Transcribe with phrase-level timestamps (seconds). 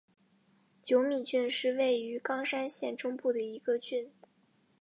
[0.83, 4.09] 久米郡是位于冈山县中部的一郡。